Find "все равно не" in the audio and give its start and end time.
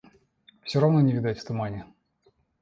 0.63-1.13